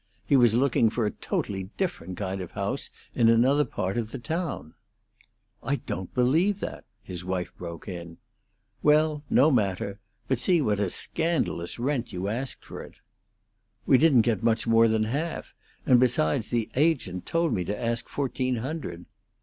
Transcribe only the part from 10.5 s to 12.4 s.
what a scandalous rent you